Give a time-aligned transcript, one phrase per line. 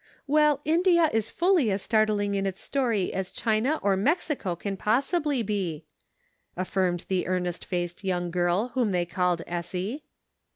[0.25, 5.43] "Well, India, is fully as startling in its story as China or Mexico can possibly
[5.43, 5.85] be,"
[6.57, 10.03] affirmed the earnest faced young girl whom they called Essie.